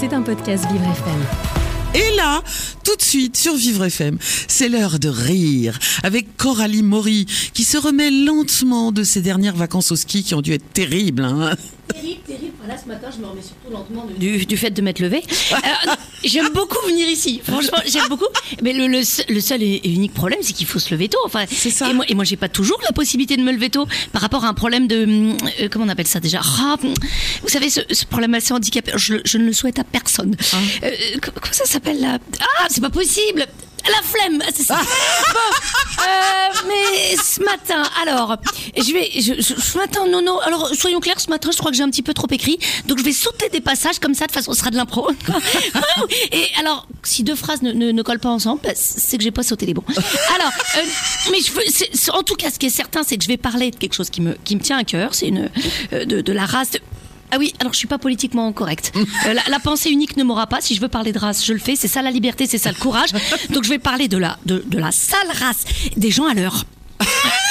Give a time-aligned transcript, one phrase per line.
[0.00, 1.20] C'est un podcast Vivre FM.
[1.94, 2.42] Et là,
[2.84, 4.16] tout de suite sur Vivre FM,
[4.48, 9.92] c'est l'heure de rire avec Coralie Maury qui se remet lentement de ses dernières vacances
[9.92, 11.24] au ski qui ont dû être terribles.
[11.24, 11.54] hein.
[11.88, 12.52] Terrible, terrible.
[12.66, 15.22] Là, ce matin, je me remets surtout lentement de- du, du fait de m'être levée.
[15.52, 15.56] Euh,
[16.24, 17.40] j'aime beaucoup venir ici.
[17.44, 18.26] Franchement, j'aime beaucoup.
[18.62, 21.18] Mais le, le seul- le seul et unique problème, c'est qu'il faut se lever tôt.
[21.24, 21.88] Enfin, C'est ça.
[21.88, 24.44] Et moi, et moi j'ai pas toujours la possibilité de me lever tôt par rapport
[24.44, 25.04] à un problème de.
[25.04, 26.40] hum, euh, comment on appelle ça déjà?
[26.42, 26.94] Ah, hum,
[27.42, 30.36] Vous savez, ce, ce problème assez handicapé, je, je ne le souhaite à personne.
[30.82, 30.90] Euh,
[31.22, 32.18] co- comment ça s'appelle là?
[32.40, 33.46] Ah, c'est pas possible
[33.86, 34.78] la flemme c'est ça.
[35.32, 38.36] Bon, euh, mais ce matin, alors,
[38.76, 41.70] je vais, je, je- ce matin, non, non, alors, soyons clairs, ce matin, je crois
[41.70, 44.26] que j'ai un petit peu trop écrit, donc je vais sauter des passages comme ça,
[44.26, 45.08] de façon, ce sera de l'impro.
[46.32, 49.30] Et alors, si deux phrases ne, ne, ne collent pas ensemble, bah, c'est que j'ai
[49.30, 49.84] pas sauté les bons.
[50.34, 50.82] Alors, euh,
[51.30, 53.70] mais je veux, en tout cas, ce qui est certain, c'est que je vais parler
[53.70, 55.50] de quelque chose qui me, qui me tient à cœur, c'est une,
[55.92, 56.80] euh, de, de la race de-
[57.30, 58.92] ah oui, alors je suis pas politiquement correcte.
[59.26, 60.60] Euh, la, la pensée unique ne m'aura pas.
[60.60, 61.76] Si je veux parler de race, je le fais.
[61.76, 63.10] C'est ça la liberté, c'est ça le courage.
[63.50, 65.64] Donc je vais parler de la, de, de la sale race
[65.96, 66.64] des gens à l'heure.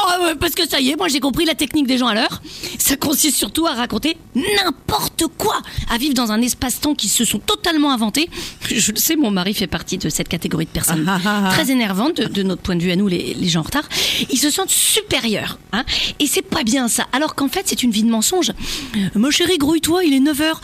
[0.00, 2.40] Oh, parce que ça y est, moi j'ai compris la technique des gens à l'heure.
[2.78, 7.38] Ça consiste surtout à raconter n'importe quoi, à vivre dans un espace-temps qui se sont
[7.38, 8.28] totalement inventés.
[8.70, 11.50] Je le sais, mon mari fait partie de cette catégorie de personnes Ah, ah, ah.
[11.52, 13.88] très énervantes de, de notre point de vue à nous, les, les gens en retard.
[14.30, 15.84] Ils se sentent supérieurs, hein,
[16.20, 17.06] et c'est pas bien ça.
[17.12, 18.50] Alors qu'en fait, c'est une vie de mensonge.
[18.96, 20.54] Euh, Mon chéri, grouille-toi, il est 9h.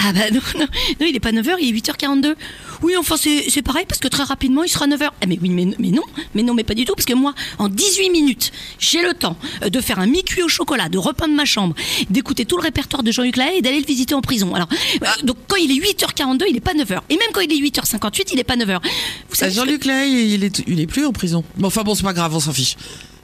[0.00, 0.66] Ah bah non, non,
[1.00, 2.34] non, il est pas 9h, il est 8h42.
[2.82, 5.08] Oui, enfin c'est c'est pareil parce que très rapidement il sera 9h.
[5.20, 6.04] Ah mais oui, mais, mais non,
[6.34, 9.36] mais non, mais pas du tout parce que moi, en 18 minutes, j'ai le temps
[9.64, 11.74] euh, de faire un mi-cuit au chocolat, de repeindre ma chambre,
[12.10, 14.54] d'écouter tout le répertoire de Jean-Luc Lahaye et d'aller le visiter en prison.
[14.54, 14.68] Alors,
[15.02, 17.00] euh, donc quand il est 8h42, il est pas 9h.
[17.10, 18.78] Et même quand il est 8h58, il est pas 9h.
[18.80, 21.42] Vous Ah, que- Jean-Luc Lay, il est, il est plus en prison.
[21.56, 22.76] Bon, enfin bon, c'est pas grave, on s'en fiche.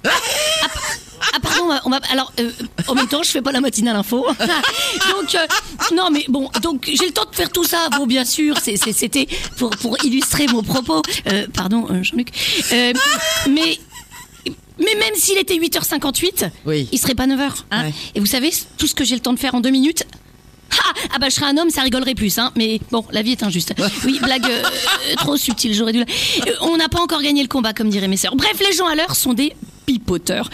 [0.04, 0.10] Ah
[1.42, 2.50] pardon, on va- alors euh,
[2.88, 4.26] en même temps je fais pas la matinale info.
[4.38, 5.46] donc euh,
[5.94, 7.88] non mais bon donc j'ai le temps de faire tout ça.
[7.96, 9.26] Bon bien sûr c'était
[9.58, 11.02] pour pour illustrer mon propos.
[11.32, 12.28] Euh, pardon Jean-Luc.
[13.48, 13.78] Mais
[14.78, 16.88] mais même s'il était 8h58, Oui.
[16.90, 17.50] il serait pas 9h.
[17.70, 17.84] hein.
[17.84, 17.94] Ouais.
[18.16, 20.04] Et vous savez tout ce que j'ai le temps de faire en deux minutes.
[20.72, 22.50] Ah, ah bah je serais un homme, ça rigolerait plus, hein.
[22.56, 23.72] Mais bon, la vie est injuste.
[24.04, 24.62] Oui, blague euh,
[25.18, 26.00] trop subtile, j'aurais dû.
[26.00, 26.06] la-
[26.50, 28.34] Euh, on n'a pas encore gagné le combat, comme diraient mes sœurs.
[28.34, 29.52] Bref, les gens à l'heure sont des
[29.86, 30.50] pipoteurs.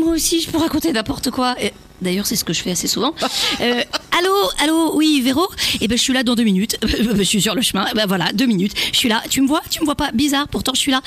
[0.00, 1.54] Moi aussi, je peux raconter n'importe quoi.
[1.62, 1.68] Euh,
[2.00, 3.12] D'ailleurs, c'est ce que je fais assez souvent.
[3.60, 3.82] Euh,
[4.16, 5.44] allô, allô, oui, Véro
[5.80, 6.78] Eh ben, je suis là dans deux minutes.
[6.86, 7.86] je suis sur le chemin.
[7.96, 8.72] Ben voilà, deux minutes.
[8.92, 9.20] Je suis là.
[9.28, 9.62] Tu me vois?
[9.68, 10.12] Tu me vois pas?
[10.12, 10.46] Bizarre.
[10.46, 11.00] Pourtant, je suis là.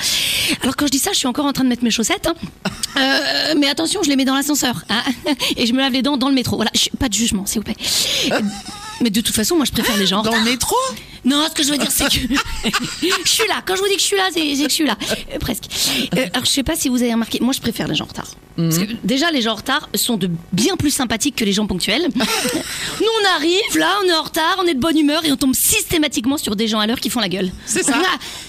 [0.63, 2.27] Alors quand je dis ça, je suis encore en train de mettre mes chaussettes.
[2.27, 2.33] hein.
[2.97, 4.83] Euh, mais attention, je les mets dans l'ascenseur.
[4.89, 5.01] hein.
[5.55, 6.57] Et je me lave les dents dans le métro.
[6.57, 7.77] Voilà, pas de jugement, s'il vous plaît.
[9.01, 10.75] Mais de toute façon, moi, je préfère les gens en Dans le métro
[11.25, 12.11] Non, ce que je veux dire, c'est que
[13.25, 13.61] je suis là.
[13.65, 14.97] Quand je vous dis que je suis là, c'est c'est que je suis là,
[15.33, 15.63] Euh, presque.
[16.15, 18.07] Euh, alors, je sais pas si vous avez remarqué, moi, je préfère les gens en
[18.07, 18.27] retard.
[18.57, 21.65] Parce que déjà, les gens en retard sont de bien plus sympathiques que les gens
[21.65, 22.07] ponctuels.
[22.15, 25.37] Nous, on arrive, là, on est en retard, on est de bonne humeur et on
[25.37, 27.51] tombe systématiquement sur des gens à l'heure qui font la gueule.
[27.65, 27.93] C'est ça.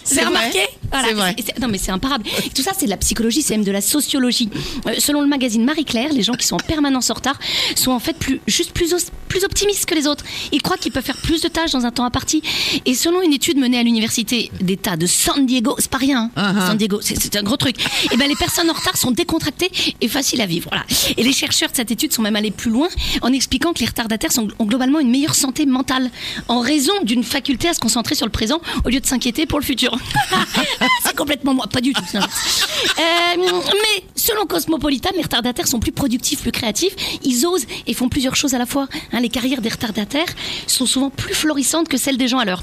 [0.05, 0.39] C'est Vous avez vrai.
[0.39, 0.61] remarqué?
[1.07, 1.35] C'est vrai.
[1.39, 2.25] Et c'est- Non, mais c'est imparable.
[2.55, 4.49] Tout ça, c'est de la psychologie, c'est même de la sociologie.
[4.87, 7.39] Euh, selon le magazine Marie-Claire, les gens qui sont en permanence en retard
[7.77, 8.95] sont en fait plus, juste plus,
[9.29, 10.25] plus optimistes que les autres.
[10.53, 12.43] Ils croient qu'ils peuvent faire plus de tâches dans un temps imparti.
[12.85, 16.53] Et selon une étude menée à l'université d'État de San Diego, c'est pas rien, hein,
[16.55, 16.67] Uh-huh.
[16.67, 17.77] San Diego, c'est c'est un gros truc.
[18.13, 19.71] Et ben les personnes en retard sont décontractées
[20.01, 20.69] et faciles à vivre.
[20.71, 20.85] Voilà.
[21.17, 22.89] Et les chercheurs de cette étude sont même allés plus loin
[23.23, 26.11] en expliquant que les retardataires sont- ont globalement une meilleure santé mentale
[26.49, 29.59] en raison d'une faculté à se concentrer sur le présent au lieu de s'inquiéter pour
[29.61, 29.97] le futur.
[31.05, 32.03] c'est complètement moi, pas du tout.
[32.15, 36.95] Euh, mais selon Cosmopolitan, les retardataires sont plus productifs, plus créatifs.
[37.23, 38.89] Ils osent et font plusieurs choses à la fois.
[39.13, 40.29] Hein, les carrières des retardataires
[40.67, 42.63] sont souvent plus florissantes que celles des gens à l'heure.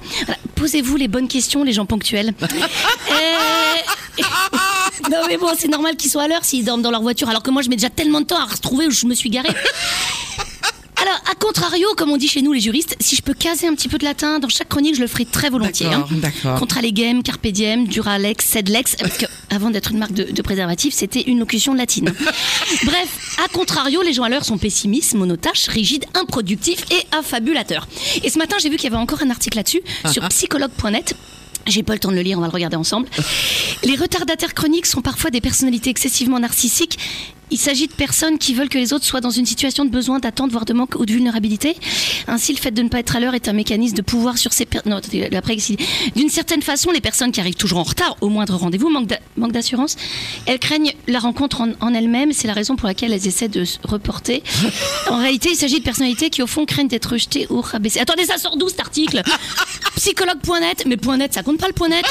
[0.55, 2.33] Posez-vous les bonnes questions, les gens ponctuels.
[2.41, 4.19] Euh,
[5.11, 7.43] non mais bon, c'est normal qu'ils soient à l'heure s'ils dorment dans leur voiture, alors
[7.43, 9.49] que moi je mets déjà tellement de temps à retrouver où je me suis garée.
[11.31, 13.87] À contrario, comme on dit chez nous les juristes, si je peux caser un petit
[13.87, 15.85] peu de latin dans chaque chronique, je le ferai très volontiers.
[15.85, 16.05] hein.
[16.09, 16.59] D'accord, d'accord.
[16.59, 20.93] Contra legem, carpe diem, duralex, sedlex, parce que avant d'être une marque de, de préservatif,
[20.93, 22.05] c'était une locution latine.
[22.83, 27.87] Bref, à contrario, les gens à l'heure sont pessimistes, monotaches, rigides, improductifs et affabulateurs.
[28.23, 29.81] Et ce matin, j'ai vu qu'il y avait encore un article là-dessus
[30.11, 31.15] sur psychologue.net.
[31.67, 33.07] J'ai pas le temps de le lire, on va le regarder ensemble.
[33.83, 36.97] Les retardataires chroniques sont parfois des personnalités excessivement narcissiques.
[37.51, 40.19] Il s'agit de personnes qui veulent que les autres soient dans une situation de besoin,
[40.19, 41.75] d'attente, voire de manque ou de vulnérabilité.
[42.27, 44.53] Ainsi, le fait de ne pas être à l'heure est un mécanisme de pouvoir sur
[44.53, 44.99] ces personnes.
[46.15, 49.95] D'une certaine façon, les personnes qui arrivent toujours en retard au moindre rendez-vous manquent d'assurance.
[50.45, 52.33] Elles craignent la rencontre en, en elles-mêmes.
[52.33, 54.43] C'est la raison pour laquelle elles essaient de se reporter.
[55.09, 57.99] En réalité, il s'agit de personnalités qui, au fond, craignent d'être rejetées ou rabaissées.
[57.99, 59.23] Attendez, ça sort d'où cet article?
[59.95, 60.83] Psychologue.net.
[60.85, 62.05] Mais point .net, ça compte pas le point .net?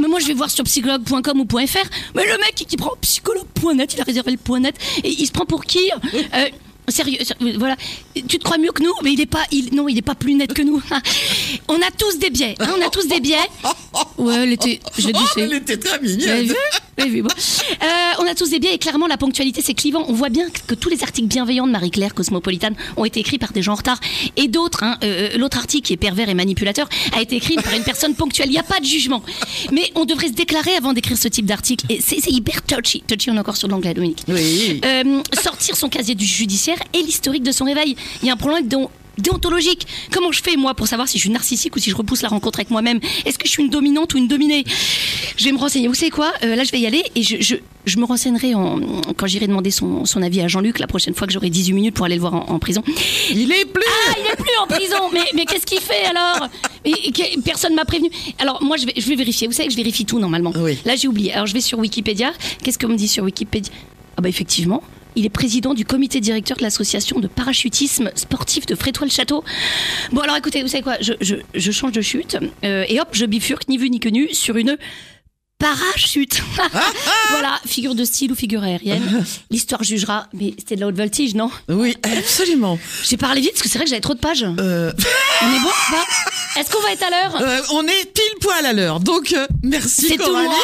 [0.00, 1.78] Mais moi, je vais voir sur psychologue.com ou .fr.
[2.14, 5.46] Mais le mec qui prend psychologue.net, il a réservé le .net et il se prend
[5.46, 5.90] pour qui
[6.34, 6.48] Euh,
[6.90, 7.76] sérieux, sérieux, voilà.
[8.14, 10.14] Tu te crois mieux que nous, mais il est pas, il, non, il est pas
[10.14, 10.82] plus net que nous.
[11.68, 13.36] on a tous des biais, hein, on a tous des biais.
[14.18, 16.42] Ouais, elle était, je l'ai dit, c'est- elle était très mignonne.
[16.42, 16.48] vu
[16.98, 17.28] Vous avez vu, bon.
[17.30, 17.86] Euh,
[18.20, 20.04] on a tous des biais et clairement la ponctualité c'est clivant.
[20.08, 23.52] On voit bien que tous les articles bienveillants de Marie-Claire Cosmopolitane ont été écrits par
[23.52, 23.98] des gens en retard
[24.36, 24.82] et d'autres.
[24.82, 28.14] hein, euh, L'autre article qui est pervers et manipulateur a été écrit par une personne
[28.14, 28.48] ponctuelle.
[28.48, 29.22] Il n'y a pas de jugement.
[29.72, 31.86] Mais on devrait se déclarer avant d'écrire ce type d'article.
[31.88, 33.02] Et c'est c'est hyper touchy.
[33.06, 34.24] Touchy, on est encore sur l'anglais, Dominique.
[34.28, 34.80] Oui.
[34.84, 37.96] Euh, sortir son casier du judiciaire et l'historique de son réveil.
[38.22, 39.86] Il y a un problème dont déontologique.
[40.12, 42.28] Comment je fais moi pour savoir si je suis narcissique ou si je repousse la
[42.28, 43.00] rencontre avec moi-même?
[43.26, 44.64] Est-ce que je suis une dominante ou une dominée?
[45.36, 45.88] Je vais me renseigner.
[45.88, 46.32] Vous savez quoi?
[46.42, 48.80] Euh, Là, je vais y aller et je, je, je me renseignerai en,
[49.18, 51.94] quand j'irai demander son, son avis à Jean-Luc la prochaine fois que j'aurai 18 minutes
[51.94, 52.82] pour aller le voir en, en prison.
[53.30, 53.82] Il est plus.
[53.86, 55.10] Ah, il est plus en prison.
[55.12, 56.48] Mais, mais qu'est-ce qu'il fait alors?
[56.86, 58.08] Et que- Personne m'a prévenu.
[58.38, 59.46] Alors moi, je vais, je vais vérifier.
[59.48, 60.52] Vous savez que je vérifie tout normalement.
[60.56, 60.78] Oui.
[60.86, 61.32] Là, j'ai oublié.
[61.34, 62.32] Alors je vais sur Wikipédia.
[62.62, 63.70] Qu'est-ce qu'on me dit sur Wikipédia?
[64.16, 64.82] Ah bah effectivement.
[65.16, 69.44] Il est président du comité directeur de l'association de parachutisme sportif de Frétois-le-Château.
[70.12, 73.24] Bon alors écoutez, vous savez quoi je, je, change de chute euh, et hop, je
[73.26, 74.76] bifurque ni vu ni connu sur une
[75.60, 76.42] parachute.
[77.30, 79.24] voilà, figure de style ou figure aérienne.
[79.50, 80.26] L'histoire jugera.
[80.32, 81.50] Mais c'était de la haute voltige, non?
[81.68, 82.78] Oui, absolument.
[83.04, 84.44] J'ai parlé vite parce que c'est vrai que j'avais trop de pages.
[84.58, 84.90] Euh,
[85.42, 85.68] On est bon
[86.58, 87.40] Est-ce qu'on va être à l'heure?
[87.40, 89.00] Euh, on est pile poil à l'heure.
[89.00, 90.54] Donc, euh, merci C'est tout moi.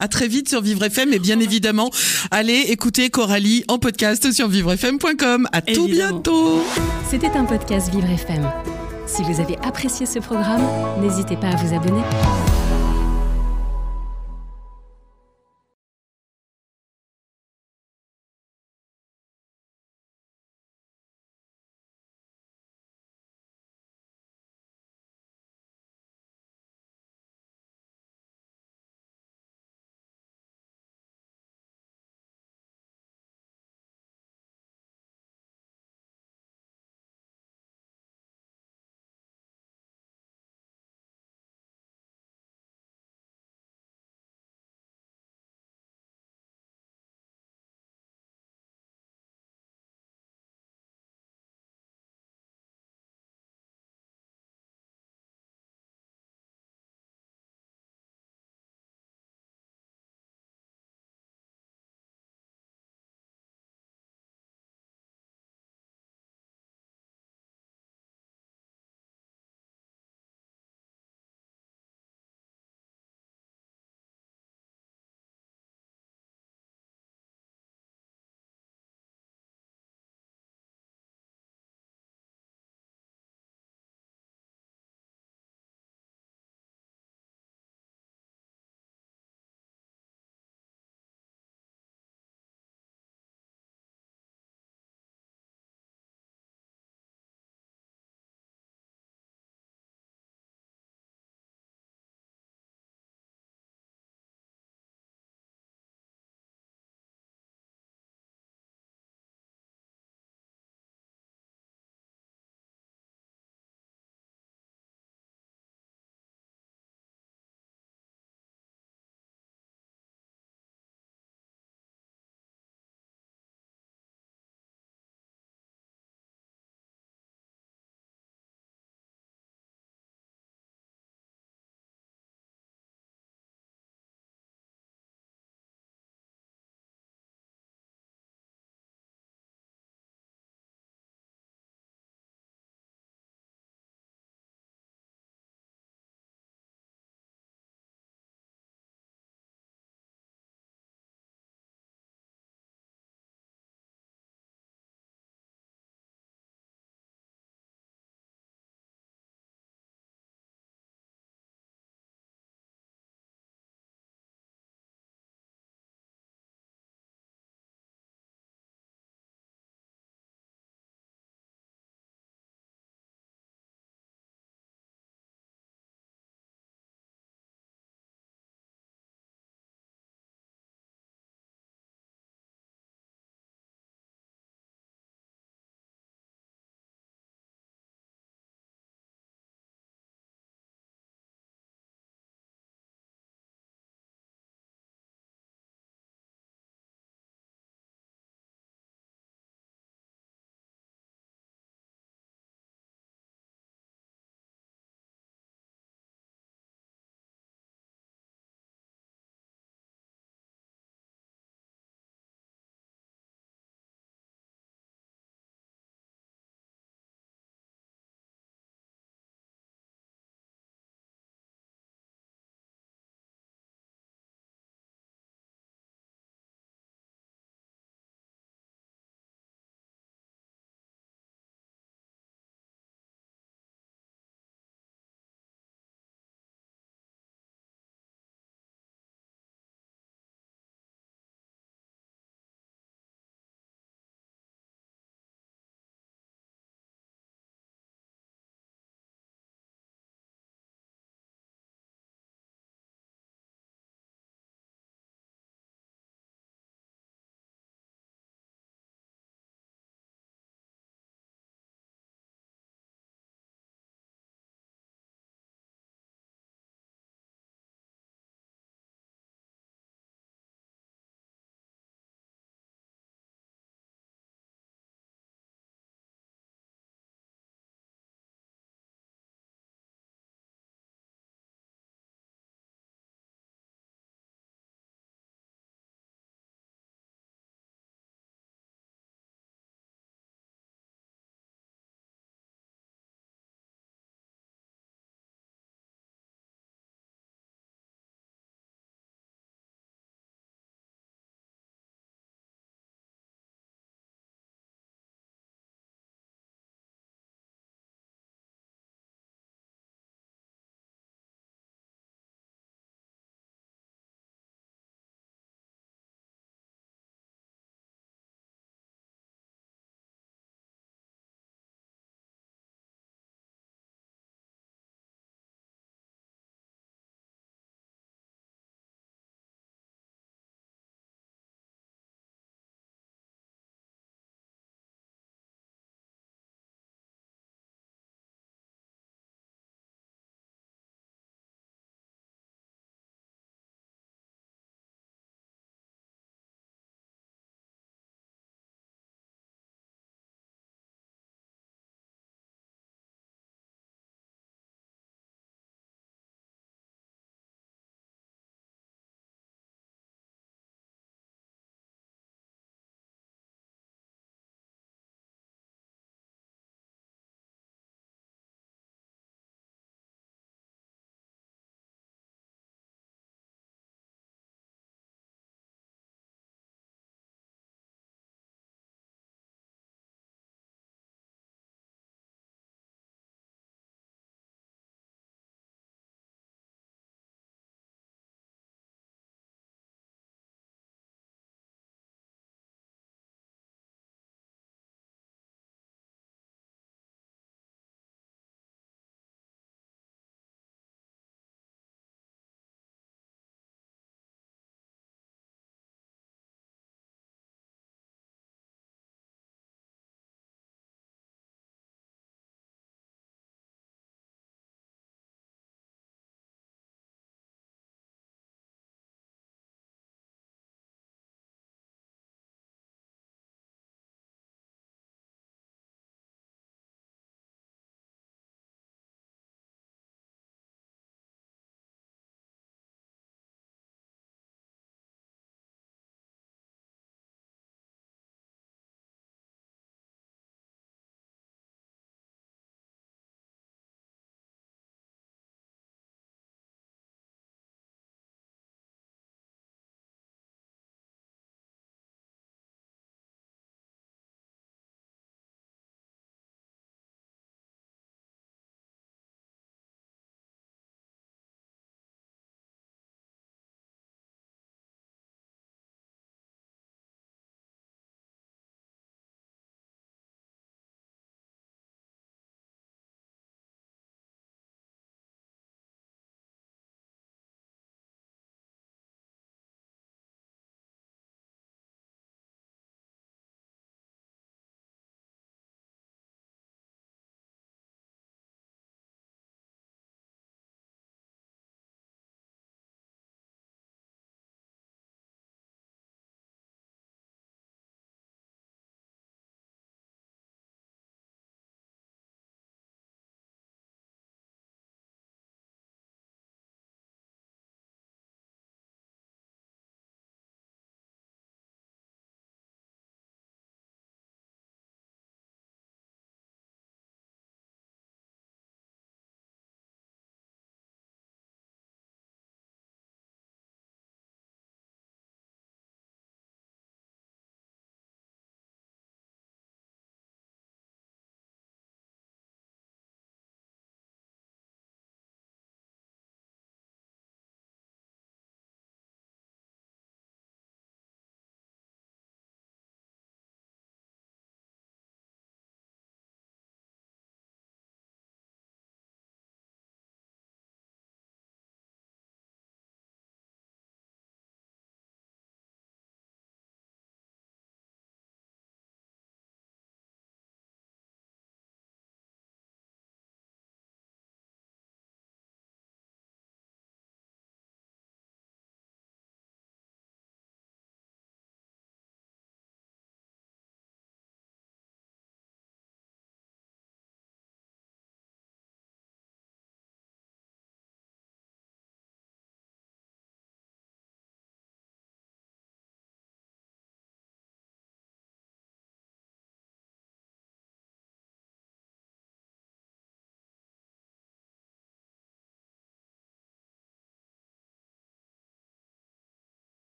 [0.00, 1.90] À très vite sur Vivre FM et bien évidemment,
[2.30, 5.48] allez écouter Coralie en podcast sur vivrefm.com.
[5.52, 6.12] À tout Évidemment.
[6.12, 6.64] bientôt.
[7.08, 8.50] C'était un podcast Vivre FM.
[9.06, 10.66] Si vous avez apprécié ce programme,
[11.00, 12.02] n'hésitez pas à vous abonner.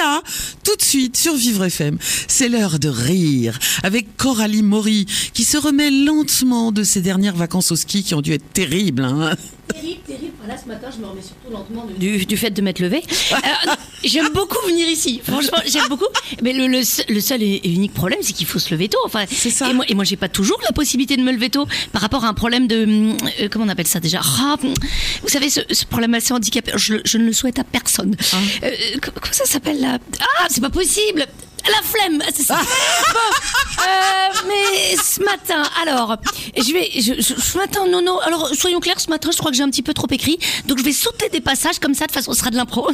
[0.00, 0.22] Là,
[0.64, 1.98] tout de suite sur Vivre FM.
[2.26, 7.70] C'est l'heure de rire avec Coralie Maury qui se remet lentement de ses dernières vacances
[7.72, 9.04] au ski qui ont dû être terribles.
[9.04, 9.36] hein.
[9.72, 10.32] Terrible, terrible.
[10.48, 13.02] Là, ce matin, je me remets surtout lentement du, du fait de m'être levé.
[14.04, 15.20] j'aime beaucoup venir ici.
[15.24, 16.06] Franchement, j'aime beaucoup.
[16.42, 18.98] Mais le, le seul- le seul et unique problème, c'est qu'il faut se lever tôt.
[19.04, 19.68] Enfin, C'est ça.
[19.68, 22.24] Et moi, et moi j'ai pas toujours la possibilité de me lever tôt par rapport
[22.24, 22.84] à un problème de.
[22.84, 24.20] hum, euh, comment on appelle ça déjà?
[24.22, 24.74] Ah, hum,
[25.22, 28.16] Vous savez, ce, ce problème assez handicapé, je, je ne le souhaite à personne.
[28.62, 28.70] Euh,
[29.02, 29.98] co- comment ça s'appelle là?
[30.20, 31.26] Ah, c'est pas possible
[31.66, 32.58] la flemme c'est ça.
[33.12, 36.16] Bon, euh, mais ce matin, alors,
[36.56, 39.50] je vais, je, je- ce matin, non, non, alors, soyons clairs, ce matin, je crois
[39.50, 42.06] que j'ai un petit peu trop écrit, donc je vais sauter des passages comme ça,
[42.06, 42.88] de façon, ce sera de l'impro.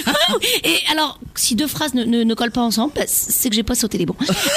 [0.64, 3.62] Et alors, si deux phrases ne, ne, ne collent pas ensemble, bah, c'est que j'ai
[3.62, 4.16] pas sauté les bons.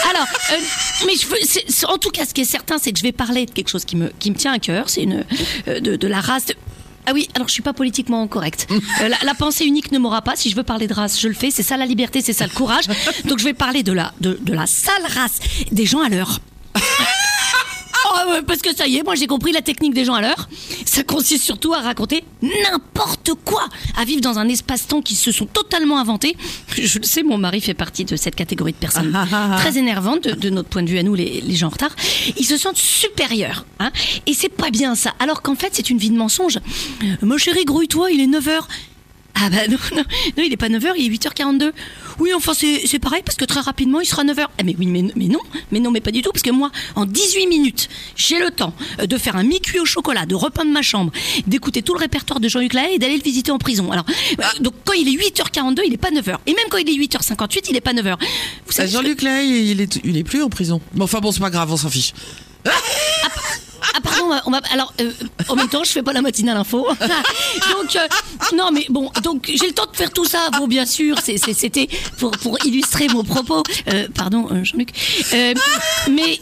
[0.10, 0.58] Alors, euh,
[1.06, 3.46] mais je veux, en tout cas, ce qui est certain, c'est que je vais parler
[3.46, 5.26] de quelque chose qui me, qui me tient à cœur, c'est une,
[5.68, 6.56] euh, de, de la race de-
[7.06, 8.68] ah oui, alors je suis pas politiquement correcte.
[9.02, 10.36] Euh, la, la pensée unique ne m'aura pas.
[10.36, 11.52] Si je veux parler de race, je le fais.
[11.52, 12.86] C'est ça la liberté, c'est ça le courage.
[13.26, 15.40] Donc je vais parler de la, de, de la sale race
[15.72, 16.40] des gens à l'heure.
[18.18, 20.48] Oh, parce que ça y est, moi j'ai compris la technique des gens à l'heure.
[20.86, 25.46] Ça consiste surtout à raconter n'importe quoi, à vivre dans un espace-temps qui se sont
[25.46, 26.36] totalement inventés.
[26.76, 29.58] Je le sais, mon mari fait partie de cette catégorie de personnes Ah, ah, ah.
[29.60, 31.96] très énervantes de, de notre point de vue à nous, les, les gens en retard.
[32.38, 33.92] Ils se sentent supérieurs, hein,
[34.28, 35.14] et c'est pas bien ça.
[35.20, 36.58] Alors qu'en fait, c'est une vie de mensonge.
[37.04, 38.62] Euh, Mon chéri, grouille-toi, il est 9h.
[39.38, 40.04] Ah bah non, non,
[40.38, 41.72] non, il est pas 9h, il est 8h42.
[42.20, 44.46] Oui, enfin c'est c'est pareil parce que très rapidement il sera 9h.
[44.58, 46.72] Ah mais oui, mais, mais non, mais non, mais pas du tout parce que moi,
[46.96, 50.72] en 18 minutes, j'ai le temps euh, de faire un mi-cuit au chocolat, de repeindre
[50.72, 51.12] ma chambre,
[51.48, 53.92] d'écouter tout le répertoire de Jean-Luc Lahaye et d'aller le visiter en prison.
[53.92, 54.06] Alors,
[54.40, 56.38] euh, donc quand il est 8h42, il est pas 9h.
[56.48, 58.16] Et même quand il est 8h58, il est pas 9h.
[58.18, 60.80] Vous Euh, savez ce que- Jean-Luc Lay, il est, il est plus en prison.
[60.94, 62.14] Bon, enfin bon, c'est pas grave, on s'en fiche.
[62.66, 62.72] Ah
[64.04, 65.12] pardon, on va- alors euh,
[65.50, 66.88] en même temps je fais pas la matinale info.
[67.00, 68.08] donc euh,
[68.56, 70.50] non mais bon donc j'ai le temps de faire tout ça.
[70.58, 71.88] Bon bien sûr c'était
[72.20, 73.64] pour pour illustrer mon propos.
[73.94, 74.90] Euh, pardon euh, Jean-Luc.
[75.34, 75.54] Euh,
[76.12, 76.40] mais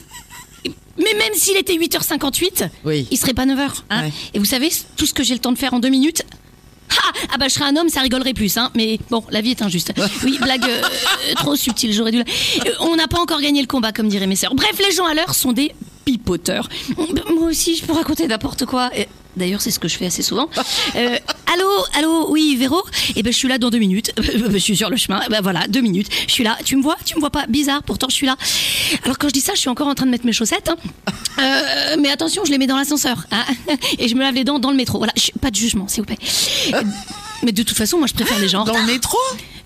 [0.97, 3.07] mais même s'il était 8h58, Oui.
[3.09, 3.69] il serait pas 9h.
[3.89, 4.03] hein.
[4.03, 4.13] Ouais.
[4.35, 6.23] Et vous savez tout ce que j'ai le temps de faire en deux minutes.
[6.91, 8.69] Ah, ah bah je serais un homme, ça rigolerait plus, hein.
[8.75, 9.91] Mais bon, la vie est injuste.
[10.23, 10.81] Oui, blague euh,
[11.37, 12.19] trop subtile, j'aurais dû.
[12.19, 12.25] la-
[12.69, 14.53] Euh, on n'a pas encore gagné le combat, comme diraient mes sœurs.
[14.53, 15.73] Bref, les gens à l'heure sont des
[16.05, 16.69] pipoteurs.
[17.35, 18.89] Moi aussi, je peux raconter n'importe quoi.
[18.97, 19.03] Euh,
[19.35, 20.47] D'ailleurs, c'est ce que je fais assez souvent.
[20.95, 21.17] Euh,
[21.51, 22.79] allô, allô, oui, Véro?
[23.15, 24.11] Eh ben, je suis là dans deux minutes.
[24.21, 25.21] je suis sur le chemin.
[25.31, 26.07] Ben voilà, deux minutes.
[26.27, 26.55] Je suis là.
[26.63, 26.97] Tu me vois?
[27.03, 27.45] Tu me vois pas?
[27.47, 27.81] Bizarre.
[27.81, 28.35] Pourtant, je suis là.
[29.03, 30.69] Alors quand je dis ça, je suis encore en train de mettre mes chaussettes.
[30.69, 30.75] hein.
[31.39, 33.25] Euh, mais attention, je les mets dans l'ascenseur.
[33.31, 33.43] hein.
[33.97, 34.99] Et je me lave les dents dans le métro.
[34.99, 36.19] Voilà, pas de jugement, s'il vous plaît.
[37.43, 39.17] Mais de toute façon, moi, je préfère les gens en Dans le métro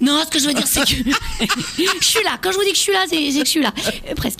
[0.01, 0.87] Non, ce que je veux dire, c'est que
[2.01, 2.37] je suis là.
[2.41, 3.73] Quand je vous dis que je suis là, c'est c'est que je suis là,
[4.09, 4.39] Euh, presque.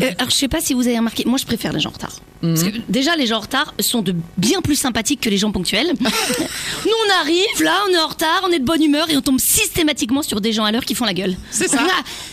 [0.00, 1.92] Euh, alors, je sais pas si vous avez remarqué, moi, je préfère les gens en
[1.92, 2.16] retard.
[2.42, 5.50] Parce que déjà, les gens en retard sont de bien plus sympathiques que les gens
[5.50, 5.92] ponctuels.
[6.00, 9.22] Nous, on arrive, là, on est en retard, on est de bonne humeur et on
[9.22, 11.36] tombe systématiquement sur des gens à l'heure qui font la gueule.
[11.50, 11.78] C'est ça.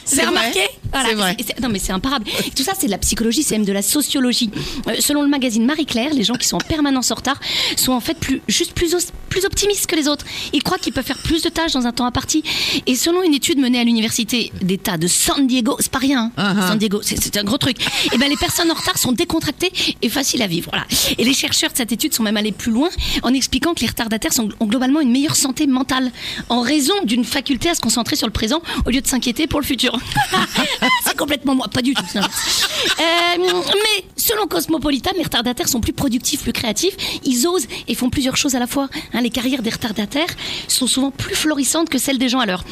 [0.06, 0.40] C'est Vous avez vrai.
[0.40, 0.70] remarqué?
[1.08, 1.36] C'est vrai.
[1.40, 2.26] Et c'est- Non, mais c'est imparable.
[2.56, 4.50] Tout ça, c'est de la psychologie, c'est même de la sociologie.
[4.88, 7.40] Euh, selon le magazine Marie-Claire, les gens qui sont en permanence en retard
[7.78, 8.96] sont en fait plus, juste plus,
[9.30, 10.26] plus optimistes que les autres.
[10.54, 12.44] Ils croient qu'ils peuvent faire plus de tâches dans un temps imparti.
[12.86, 16.54] Et selon une étude menée à l'université d'État de San Diego, c'est pas rien, hein,
[16.56, 16.68] Uh-huh.
[16.68, 17.78] San Diego, c'est c'est un gros truc.
[18.14, 19.72] Et ben les personnes en retard sont décontractées
[20.02, 20.70] et faciles à vivre.
[20.72, 20.86] Voilà.
[21.18, 22.90] Et les chercheurs de cette étude sont même allés plus loin
[23.24, 26.12] en expliquant que les retardataires sont- ont globalement une meilleure santé mentale
[26.50, 29.60] en raison d'une faculté à se concentrer sur le présent au lieu de s'inquiéter pour
[29.62, 29.98] le futur.
[31.06, 32.04] c'est complètement moi, pas du tout.
[32.16, 36.96] Euh, mais selon Cosmopolitan, les retardataires sont plus productifs, plus créatifs.
[37.24, 38.90] Ils osent et font plusieurs choses à la fois.
[39.14, 40.30] Hein, les carrières des retardataires
[40.68, 42.64] sont souvent plus florissantes que celles des gens à l'heure.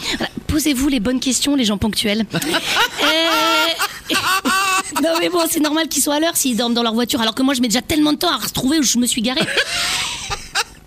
[0.47, 2.25] Posez-vous les bonnes questions, les gens ponctuels.
[2.33, 4.11] Euh,
[5.03, 7.35] non mais bon, c'est normal qu'ils soient à l'heure s'ils dorment dans leur voiture, alors
[7.35, 9.41] que moi je mets déjà tellement de temps à retrouver où je me suis garée.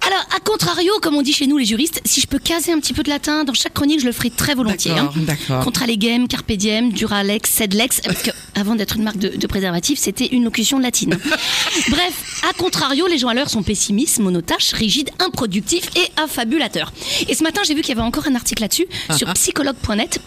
[0.07, 2.79] Alors, à contrario, comme on dit chez nous les juristes, si je peux caser un
[2.79, 4.91] petit peu de latin dans chaque chronique, je le ferai très volontiers.
[4.93, 5.11] hein.
[5.17, 5.65] D'accord, d'accord.
[5.65, 9.99] Contra legem, carpe diem, duralex, sedlex, parce que avant d'être une marque de, de préservatif,
[9.99, 11.19] c'était une locution latine.
[11.89, 16.93] Bref, à contrario, les gens à l'heure sont pessimistes, monotaches, rigides, improductifs et affabulateurs.
[17.29, 18.87] Et ce matin, j'ai vu qu'il y avait encore un article là-dessus
[19.17, 20.21] sur psychologue.net.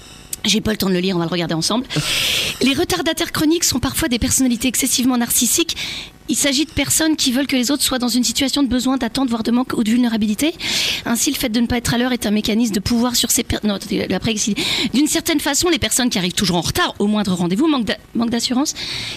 [0.45, 1.85] J'ai pas le temps de le lire, on va le regarder ensemble.
[2.61, 5.75] Les retardataires chroniques sont parfois des personnalités excessivement narcissiques.
[6.29, 8.97] Il s'agit de personnes qui veulent que les autres soient dans une situation de besoin,
[8.97, 10.53] d'attente, voire de manque ou de vulnérabilité.
[11.05, 13.31] Ainsi, le fait de ne pas être à l'heure est un mécanisme de pouvoir sur
[13.31, 13.77] ces personnes.
[14.93, 18.73] D'une certaine façon, les personnes qui arrivent toujours en retard au moindre rendez-vous manquent d'assurance.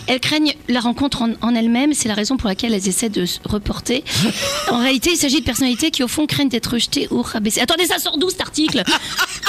[0.07, 1.95] Elles craignent la rencontre en, en elles-mêmes.
[1.95, 4.05] C'est la raison pour laquelle elles essaient de se reporter.
[4.71, 7.61] En réalité, il s'agit de personnalités qui, au fond, craignent d'être rejetées ou rabaissées.
[7.61, 8.85] Attendez, ça sort d'où cet article?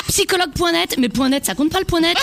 [0.08, 0.96] Psychologue.net.
[0.98, 2.18] Mais point .net, ça compte pas le point .net?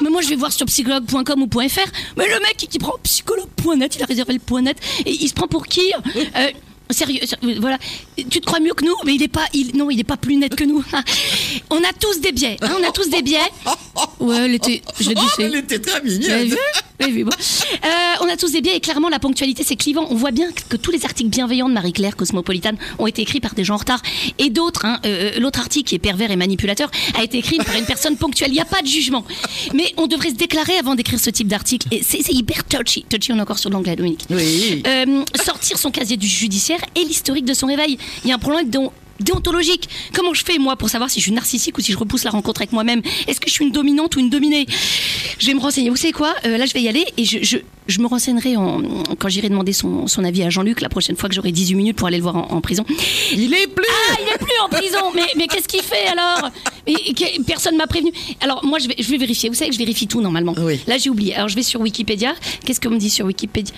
[0.00, 1.80] Mais moi, je vais voir sur psychologue.com ou .fr.
[2.16, 5.48] Mais le mec qui prend psychologue.net, il a réservé le .net et il se prend
[5.48, 5.92] pour qui
[6.36, 6.50] Euh,
[6.92, 7.78] sérieux, sérieux, voilà.
[8.16, 10.16] Tu te crois mieux que nous, mais il est pas, il, non, il est pas
[10.16, 10.84] plus net que nous.
[11.70, 13.38] on a tous des biais, hein, on a tous des biais.
[14.20, 16.48] Ouais, elle était, je l'ai Elle était très mignonne.
[16.48, 16.56] vu
[17.10, 17.30] vu, bon.
[17.32, 17.88] Euh,
[18.20, 20.06] on a tous des biais et clairement la ponctualité c'est clivant.
[20.10, 23.54] On voit bien que tous les articles bienveillants de Marie-Claire Cosmopolitane ont été écrits par
[23.54, 24.00] des gens en retard
[24.38, 24.84] et d'autres.
[24.84, 28.16] hein, euh, L'autre article qui est pervers et manipulateur a été écrit par une personne
[28.16, 28.50] ponctuelle.
[28.50, 29.24] Il n'y a pas de jugement.
[29.74, 31.88] Mais on devrait se déclarer avant d'écrire ce type d'article.
[31.90, 33.04] Et c'est c'est hyper touchy.
[33.08, 34.24] Touchy, on est encore sur l'anglais, Dominique.
[34.30, 34.82] Oui.
[34.86, 37.98] Euh, sortir son casier du judiciaire et l'historique de son réveil.
[38.24, 39.88] Il y a un problème dont déontologique.
[40.14, 42.30] Comment je fais moi pour savoir si je suis narcissique ou si je repousse la
[42.30, 43.02] rencontre avec moi-même?
[43.28, 44.66] Est-ce que je suis une dominante ou une dominée?
[45.38, 45.90] Je vais me renseigner.
[45.90, 46.34] Vous savez quoi?
[46.44, 48.82] Euh, Là, je vais y aller et je, je, je me renseignerai en,
[49.20, 51.96] quand j'irai demander son, son avis à Jean-Luc la prochaine fois que j'aurai 18 minutes
[51.96, 52.84] pour aller le voir en, en prison.
[53.32, 53.84] Il est plus.
[53.88, 55.12] Ah, il est plus en prison.
[55.14, 56.50] Mais, mais qu'est-ce qu'il fait alors?
[56.88, 58.10] Et que- Personne m'a prévenu.
[58.40, 59.48] Alors moi, je vais, je vais vérifier.
[59.50, 60.54] Vous savez que je vérifie tout normalement.
[60.58, 60.80] Oui.
[60.88, 61.34] Là, j'ai oublié.
[61.36, 62.34] Alors je vais sur Wikipédia.
[62.64, 63.72] Qu'est-ce qu'on me dit sur Wikipédia?